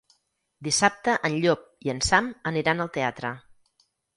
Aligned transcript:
Dissabte 0.67 1.13
en 1.29 1.35
Llop 1.45 1.67
i 1.89 1.93
en 1.95 2.01
Sam 2.09 2.33
aniran 2.53 2.85
al 2.87 2.93
teatre. 2.99 3.37